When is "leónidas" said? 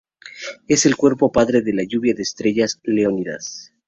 2.83-3.71